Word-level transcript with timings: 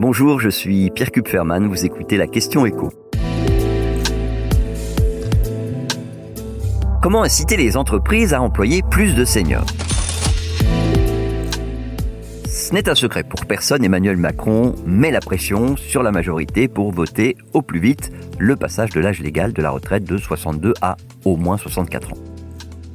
Bonjour, 0.00 0.38
je 0.38 0.48
suis 0.48 0.90
Pierre 0.90 1.10
Kupferman, 1.10 1.66
vous 1.66 1.84
écoutez 1.84 2.16
la 2.16 2.28
question 2.28 2.64
écho. 2.64 2.92
Comment 7.02 7.24
inciter 7.24 7.56
les 7.56 7.76
entreprises 7.76 8.32
à 8.32 8.40
employer 8.40 8.82
plus 8.88 9.16
de 9.16 9.24
seniors? 9.24 9.66
Ce 12.46 12.72
n'est 12.72 12.88
un 12.88 12.94
secret 12.94 13.24
pour 13.24 13.44
personne, 13.44 13.84
Emmanuel 13.84 14.16
Macron 14.16 14.76
met 14.86 15.10
la 15.10 15.18
pression 15.18 15.76
sur 15.76 16.04
la 16.04 16.12
majorité 16.12 16.68
pour 16.68 16.92
voter 16.92 17.36
au 17.52 17.60
plus 17.60 17.80
vite 17.80 18.12
le 18.38 18.54
passage 18.54 18.90
de 18.90 19.00
l'âge 19.00 19.18
légal 19.18 19.52
de 19.52 19.62
la 19.62 19.70
retraite 19.70 20.04
de 20.04 20.16
62 20.16 20.74
à 20.80 20.96
au 21.24 21.34
moins 21.34 21.58
64 21.58 22.12
ans. 22.12 22.18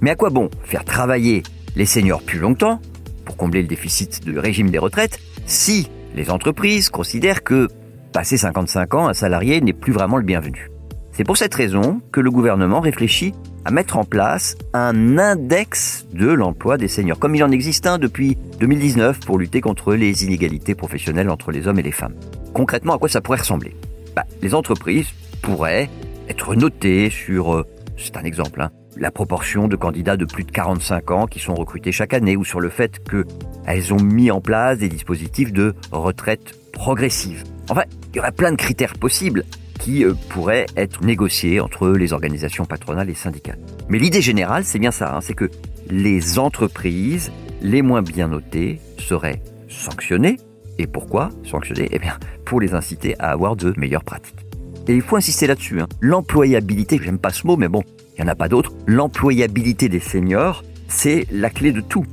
Mais 0.00 0.10
à 0.10 0.16
quoi 0.16 0.30
bon 0.30 0.50
faire 0.64 0.84
travailler 0.84 1.44
les 1.76 1.86
seniors 1.86 2.22
plus 2.22 2.40
longtemps 2.40 2.80
pour 3.24 3.36
combler 3.36 3.62
le 3.62 3.68
déficit 3.68 4.24
du 4.24 4.36
régime 4.36 4.70
des 4.70 4.78
retraites 4.78 5.20
si 5.46 5.88
les 6.14 6.30
entreprises 6.30 6.90
considèrent 6.90 7.42
que, 7.42 7.68
passé 8.12 8.36
55 8.36 8.94
ans, 8.94 9.08
un 9.08 9.14
salarié 9.14 9.60
n'est 9.60 9.72
plus 9.72 9.92
vraiment 9.92 10.16
le 10.16 10.24
bienvenu. 10.24 10.70
C'est 11.12 11.24
pour 11.24 11.36
cette 11.36 11.54
raison 11.54 12.00
que 12.12 12.20
le 12.20 12.30
gouvernement 12.30 12.80
réfléchit 12.80 13.34
à 13.64 13.70
mettre 13.70 13.96
en 13.96 14.04
place 14.04 14.56
un 14.72 15.18
index 15.18 16.06
de 16.12 16.28
l'emploi 16.28 16.78
des 16.78 16.88
seniors, 16.88 17.18
comme 17.18 17.34
il 17.34 17.42
en 17.42 17.50
existe 17.50 17.86
un 17.86 17.98
depuis 17.98 18.38
2019 18.60 19.20
pour 19.20 19.38
lutter 19.38 19.60
contre 19.60 19.94
les 19.94 20.24
inégalités 20.24 20.74
professionnelles 20.74 21.28
entre 21.28 21.50
les 21.50 21.66
hommes 21.66 21.78
et 21.78 21.82
les 21.82 21.92
femmes. 21.92 22.14
Concrètement, 22.54 22.94
à 22.94 22.98
quoi 22.98 23.08
ça 23.08 23.20
pourrait 23.20 23.40
ressembler? 23.40 23.74
Bah, 24.14 24.24
Les 24.42 24.54
entreprises 24.54 25.08
pourraient 25.42 25.90
être 26.28 26.54
notées 26.54 27.10
sur, 27.10 27.54
euh, 27.54 27.66
c'est 27.96 28.16
un 28.16 28.22
exemple, 28.22 28.60
hein, 28.60 28.70
la 28.98 29.10
proportion 29.10 29.68
de 29.68 29.76
candidats 29.76 30.16
de 30.16 30.24
plus 30.24 30.44
de 30.44 30.50
45 30.50 31.10
ans 31.10 31.26
qui 31.26 31.38
sont 31.38 31.54
recrutés 31.54 31.92
chaque 31.92 32.14
année 32.14 32.36
ou 32.36 32.44
sur 32.44 32.60
le 32.60 32.68
fait 32.68 33.00
qu'elles 33.08 33.94
ont 33.94 34.02
mis 34.02 34.30
en 34.30 34.40
place 34.40 34.78
des 34.78 34.88
dispositifs 34.88 35.52
de 35.52 35.74
retraite 35.92 36.54
progressive. 36.72 37.44
Enfin, 37.68 37.82
il 38.12 38.16
y 38.16 38.20
aurait 38.20 38.32
plein 38.32 38.50
de 38.50 38.56
critères 38.56 38.94
possibles 38.94 39.44
qui 39.78 40.04
euh, 40.04 40.14
pourraient 40.30 40.66
être 40.76 41.02
négociés 41.02 41.60
entre 41.60 41.90
les 41.90 42.12
organisations 42.12 42.64
patronales 42.64 43.10
et 43.10 43.14
syndicales. 43.14 43.58
Mais 43.88 43.98
l'idée 43.98 44.22
générale, 44.22 44.64
c'est 44.64 44.78
bien 44.78 44.90
ça, 44.90 45.14
hein, 45.14 45.20
c'est 45.20 45.34
que 45.34 45.50
les 45.88 46.38
entreprises 46.38 47.30
les 47.62 47.82
moins 47.82 48.02
bien 48.02 48.28
notées 48.28 48.80
seraient 48.98 49.42
sanctionnées. 49.68 50.36
Et 50.78 50.86
pourquoi 50.86 51.30
sanctionnées? 51.44 51.88
Eh 51.90 51.98
bien, 51.98 52.16
pour 52.44 52.60
les 52.60 52.74
inciter 52.74 53.16
à 53.18 53.30
avoir 53.30 53.56
de 53.56 53.72
meilleures 53.76 54.04
pratiques. 54.04 54.47
Et 54.88 54.94
il 54.94 55.02
faut 55.02 55.16
insister 55.16 55.46
là-dessus. 55.46 55.80
Hein. 55.80 55.86
L'employabilité, 56.00 56.98
j'aime 57.02 57.18
pas 57.18 57.30
ce 57.30 57.46
mot, 57.46 57.56
mais 57.56 57.68
bon, 57.68 57.82
il 58.16 58.24
n'y 58.24 58.28
en 58.28 58.32
a 58.32 58.34
pas 58.34 58.48
d'autre. 58.48 58.72
L'employabilité 58.86 59.88
des 59.88 60.00
seniors, 60.00 60.64
c'est 60.88 61.26
la 61.30 61.50
clé 61.50 61.72
de 61.72 61.82
tout. 61.82 62.06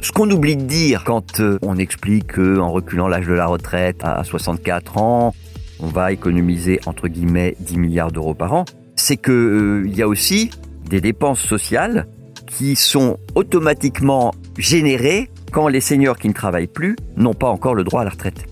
Ce 0.00 0.12
qu'on 0.12 0.30
oublie 0.30 0.56
de 0.56 0.62
dire 0.62 1.04
quand 1.04 1.40
euh, 1.40 1.58
on 1.62 1.76
explique 1.76 2.34
qu'en 2.34 2.70
reculant 2.70 3.08
l'âge 3.08 3.26
de 3.26 3.32
la 3.32 3.46
retraite 3.46 4.00
à 4.02 4.22
64 4.24 4.98
ans, 4.98 5.34
on 5.80 5.86
va 5.86 6.12
économiser 6.12 6.80
entre 6.86 7.08
guillemets 7.08 7.56
10 7.60 7.78
milliards 7.78 8.12
d'euros 8.12 8.34
par 8.34 8.52
an, 8.52 8.64
c'est 8.96 9.16
qu'il 9.16 9.32
euh, 9.32 9.88
y 9.88 10.02
a 10.02 10.08
aussi 10.08 10.50
des 10.88 11.00
dépenses 11.00 11.40
sociales 11.40 12.06
qui 12.46 12.76
sont 12.76 13.18
automatiquement 13.34 14.32
générées 14.56 15.30
quand 15.52 15.68
les 15.68 15.80
seniors 15.80 16.18
qui 16.18 16.28
ne 16.28 16.32
travaillent 16.32 16.66
plus 16.66 16.96
n'ont 17.16 17.34
pas 17.34 17.48
encore 17.48 17.74
le 17.74 17.84
droit 17.84 18.02
à 18.02 18.04
la 18.04 18.10
retraite. 18.10 18.44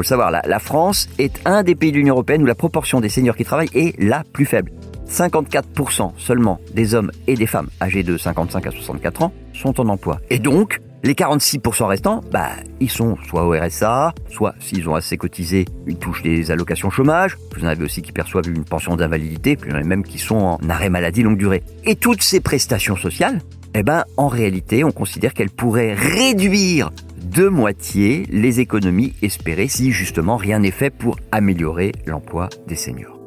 Faut 0.00 0.04
le 0.04 0.08
savoir, 0.08 0.30
la, 0.30 0.40
la 0.46 0.60
France 0.60 1.10
est 1.18 1.42
un 1.44 1.62
des 1.62 1.74
pays 1.74 1.92
de 1.92 1.98
l'Union 1.98 2.14
européenne 2.14 2.42
où 2.42 2.46
la 2.46 2.54
proportion 2.54 3.02
des 3.02 3.10
seniors 3.10 3.36
qui 3.36 3.44
travaillent 3.44 3.68
est 3.74 3.94
la 4.02 4.24
plus 4.24 4.46
faible. 4.46 4.72
54% 5.06 6.12
seulement 6.16 6.58
des 6.72 6.94
hommes 6.94 7.10
et 7.26 7.34
des 7.34 7.46
femmes 7.46 7.68
âgés 7.82 8.02
de 8.02 8.16
55 8.16 8.66
à 8.66 8.70
64 8.70 9.22
ans 9.24 9.32
sont 9.52 9.78
en 9.78 9.90
emploi. 9.90 10.18
Et 10.30 10.38
donc, 10.38 10.80
les 11.02 11.12
46% 11.12 11.84
restants, 11.84 12.22
bah, 12.32 12.48
ils 12.80 12.88
sont 12.88 13.18
soit 13.28 13.44
au 13.44 13.50
RSA, 13.50 14.14
soit 14.30 14.54
s'ils 14.58 14.88
ont 14.88 14.94
assez 14.94 15.18
cotisé, 15.18 15.66
ils 15.86 15.98
touchent 15.98 16.22
des 16.22 16.50
allocations 16.50 16.88
chômage. 16.88 17.36
Vous 17.54 17.66
en 17.66 17.68
avez 17.68 17.84
aussi 17.84 18.00
qui 18.00 18.12
perçoivent 18.12 18.48
une 18.48 18.64
pension 18.64 18.96
d'invalidité, 18.96 19.54
puis 19.54 19.68
il 19.68 19.74
y 19.74 19.76
en 19.76 19.82
a 19.82 19.84
même 19.84 20.02
qui 20.02 20.16
sont 20.16 20.36
en 20.62 20.70
arrêt 20.70 20.88
maladie 20.88 21.22
longue 21.22 21.36
durée. 21.36 21.62
Et 21.84 21.94
toutes 21.94 22.22
ces 22.22 22.40
prestations 22.40 22.96
sociales, 22.96 23.40
eh 23.74 23.82
ben, 23.82 24.04
en 24.16 24.28
réalité, 24.28 24.82
on 24.82 24.92
considère 24.92 25.34
qu'elles 25.34 25.50
pourraient 25.50 25.92
réduire 25.92 26.90
de 27.30 27.46
moitié 27.46 28.26
les 28.30 28.58
économies 28.58 29.14
espérées 29.22 29.68
si 29.68 29.92
justement 29.92 30.36
rien 30.36 30.58
n'est 30.58 30.72
fait 30.72 30.90
pour 30.90 31.16
améliorer 31.30 31.92
l'emploi 32.04 32.48
des 32.66 32.74
seniors. 32.74 33.18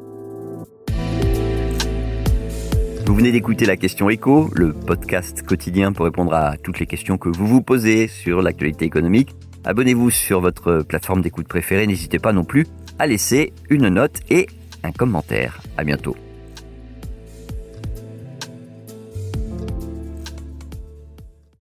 Vous 3.06 3.14
venez 3.14 3.32
d'écouter 3.32 3.64
la 3.64 3.76
question 3.76 4.10
écho, 4.10 4.50
le 4.54 4.72
podcast 4.74 5.42
quotidien 5.42 5.92
pour 5.92 6.04
répondre 6.04 6.34
à 6.34 6.56
toutes 6.58 6.80
les 6.80 6.86
questions 6.86 7.16
que 7.16 7.30
vous 7.30 7.46
vous 7.46 7.62
posez 7.62 8.06
sur 8.08 8.42
l'actualité 8.42 8.84
économique. 8.84 9.34
Abonnez-vous 9.64 10.10
sur 10.10 10.40
votre 10.40 10.82
plateforme 10.82 11.22
d'écoute 11.22 11.48
préférée. 11.48 11.86
N'hésitez 11.86 12.18
pas 12.18 12.32
non 12.32 12.44
plus 12.44 12.66
à 12.98 13.06
laisser 13.06 13.54
une 13.70 13.88
note 13.88 14.20
et 14.28 14.46
un 14.82 14.92
commentaire. 14.92 15.62
À 15.78 15.84
bientôt. 15.84 16.16